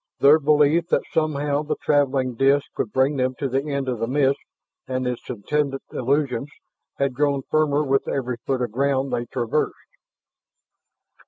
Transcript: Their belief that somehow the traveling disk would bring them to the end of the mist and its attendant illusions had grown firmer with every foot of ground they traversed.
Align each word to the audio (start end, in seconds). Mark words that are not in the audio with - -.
Their 0.19 0.39
belief 0.39 0.87
that 0.87 1.05
somehow 1.11 1.61
the 1.61 1.75
traveling 1.75 2.33
disk 2.33 2.65
would 2.79 2.91
bring 2.91 3.17
them 3.17 3.35
to 3.37 3.47
the 3.47 3.63
end 3.71 3.87
of 3.87 3.99
the 3.99 4.07
mist 4.07 4.39
and 4.87 5.05
its 5.05 5.29
attendant 5.29 5.83
illusions 5.91 6.49
had 6.97 7.13
grown 7.13 7.43
firmer 7.51 7.83
with 7.83 8.07
every 8.07 8.37
foot 8.47 8.63
of 8.63 8.71
ground 8.71 9.13
they 9.13 9.25
traversed. 9.27 9.75